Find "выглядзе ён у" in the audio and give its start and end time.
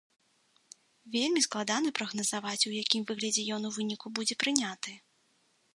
3.11-3.73